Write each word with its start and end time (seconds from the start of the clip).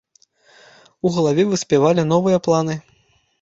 У 1.07 1.11
галаве 1.17 1.45
выспявалі 1.51 2.07
новыя 2.13 2.41
планы. 2.49 2.79